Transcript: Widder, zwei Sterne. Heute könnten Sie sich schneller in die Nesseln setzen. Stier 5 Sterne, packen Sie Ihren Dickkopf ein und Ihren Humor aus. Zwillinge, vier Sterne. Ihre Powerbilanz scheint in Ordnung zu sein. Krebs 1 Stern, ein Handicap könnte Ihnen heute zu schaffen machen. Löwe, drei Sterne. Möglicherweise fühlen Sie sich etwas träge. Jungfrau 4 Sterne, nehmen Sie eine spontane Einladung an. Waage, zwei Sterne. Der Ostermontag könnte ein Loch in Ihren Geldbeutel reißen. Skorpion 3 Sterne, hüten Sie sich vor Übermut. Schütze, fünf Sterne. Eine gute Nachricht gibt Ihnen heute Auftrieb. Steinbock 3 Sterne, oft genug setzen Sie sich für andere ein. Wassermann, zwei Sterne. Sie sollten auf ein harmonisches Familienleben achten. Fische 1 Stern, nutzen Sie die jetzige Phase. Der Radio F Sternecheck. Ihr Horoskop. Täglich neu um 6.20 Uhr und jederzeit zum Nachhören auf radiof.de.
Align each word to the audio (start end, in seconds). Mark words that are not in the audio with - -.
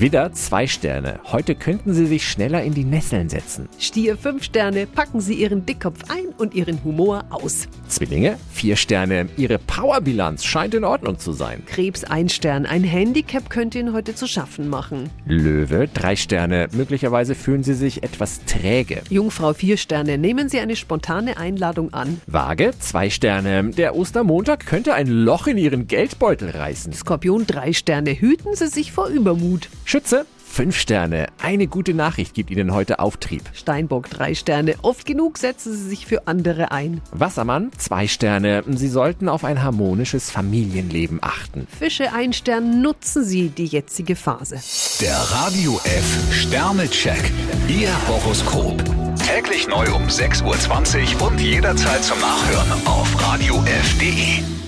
Widder, 0.00 0.32
zwei 0.32 0.68
Sterne. 0.68 1.18
Heute 1.24 1.56
könnten 1.56 1.92
Sie 1.92 2.06
sich 2.06 2.28
schneller 2.28 2.62
in 2.62 2.72
die 2.72 2.84
Nesseln 2.84 3.28
setzen. 3.28 3.68
Stier 3.80 4.16
5 4.16 4.44
Sterne, 4.44 4.86
packen 4.86 5.20
Sie 5.20 5.34
Ihren 5.34 5.66
Dickkopf 5.66 6.04
ein 6.08 6.28
und 6.38 6.54
Ihren 6.54 6.84
Humor 6.84 7.24
aus. 7.30 7.66
Zwillinge, 7.88 8.38
vier 8.52 8.76
Sterne. 8.76 9.28
Ihre 9.36 9.58
Powerbilanz 9.58 10.44
scheint 10.44 10.74
in 10.74 10.84
Ordnung 10.84 11.18
zu 11.18 11.32
sein. 11.32 11.64
Krebs 11.66 12.04
1 12.04 12.32
Stern, 12.32 12.64
ein 12.64 12.84
Handicap 12.84 13.50
könnte 13.50 13.80
Ihnen 13.80 13.92
heute 13.92 14.14
zu 14.14 14.28
schaffen 14.28 14.68
machen. 14.68 15.10
Löwe, 15.26 15.88
drei 15.92 16.14
Sterne. 16.14 16.68
Möglicherweise 16.70 17.34
fühlen 17.34 17.64
Sie 17.64 17.74
sich 17.74 18.04
etwas 18.04 18.44
träge. 18.44 19.02
Jungfrau 19.10 19.52
4 19.52 19.76
Sterne, 19.76 20.16
nehmen 20.16 20.48
Sie 20.48 20.60
eine 20.60 20.76
spontane 20.76 21.38
Einladung 21.38 21.92
an. 21.92 22.20
Waage, 22.28 22.70
zwei 22.78 23.10
Sterne. 23.10 23.70
Der 23.70 23.96
Ostermontag 23.96 24.64
könnte 24.64 24.94
ein 24.94 25.08
Loch 25.08 25.48
in 25.48 25.58
Ihren 25.58 25.88
Geldbeutel 25.88 26.50
reißen. 26.50 26.92
Skorpion 26.92 27.48
3 27.48 27.72
Sterne, 27.72 28.12
hüten 28.12 28.54
Sie 28.54 28.68
sich 28.68 28.92
vor 28.92 29.08
Übermut. 29.08 29.68
Schütze, 29.90 30.26
fünf 30.44 30.76
Sterne. 30.76 31.28
Eine 31.40 31.66
gute 31.66 31.94
Nachricht 31.94 32.34
gibt 32.34 32.50
Ihnen 32.50 32.74
heute 32.74 32.98
Auftrieb. 32.98 33.42
Steinbock 33.54 34.10
3 34.10 34.34
Sterne, 34.34 34.74
oft 34.82 35.06
genug 35.06 35.38
setzen 35.38 35.74
Sie 35.74 35.88
sich 35.88 36.04
für 36.04 36.28
andere 36.28 36.72
ein. 36.72 37.00
Wassermann, 37.10 37.70
zwei 37.78 38.06
Sterne. 38.06 38.62
Sie 38.68 38.88
sollten 38.88 39.30
auf 39.30 39.44
ein 39.44 39.62
harmonisches 39.62 40.30
Familienleben 40.30 41.20
achten. 41.22 41.66
Fische 41.78 42.12
1 42.12 42.36
Stern, 42.36 42.82
nutzen 42.82 43.24
Sie 43.24 43.48
die 43.48 43.64
jetzige 43.64 44.14
Phase. 44.14 44.60
Der 45.00 45.16
Radio 45.16 45.80
F 45.84 46.34
Sternecheck. 46.34 47.32
Ihr 47.66 47.88
Horoskop. 48.08 48.84
Täglich 49.26 49.68
neu 49.68 49.86
um 49.94 50.02
6.20 50.02 51.14
Uhr 51.14 51.28
und 51.28 51.40
jederzeit 51.40 52.04
zum 52.04 52.20
Nachhören 52.20 52.86
auf 52.86 53.26
radiof.de. 53.26 54.67